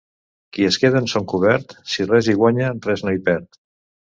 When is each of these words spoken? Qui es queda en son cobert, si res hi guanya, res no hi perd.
Qui 0.55 0.63
es 0.69 0.77
queda 0.83 1.01
en 1.03 1.09
son 1.13 1.27
cobert, 1.33 1.75
si 1.93 2.07
res 2.13 2.33
hi 2.33 2.35
guanya, 2.41 2.73
res 2.89 3.05
no 3.07 3.15
hi 3.19 3.25
perd. 3.29 3.63